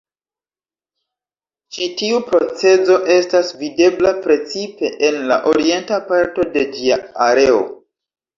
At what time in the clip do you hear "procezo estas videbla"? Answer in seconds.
2.29-4.15